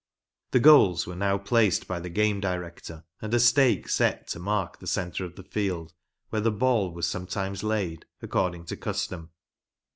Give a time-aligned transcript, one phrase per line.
[0.49, 4.79] The goals were now placed by the game director, and a stake set to mark
[4.79, 5.93] the centre of the field
[6.31, 9.29] where the ball was sometimes laid, according to custom.